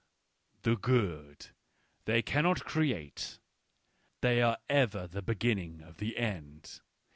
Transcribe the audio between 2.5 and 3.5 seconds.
create;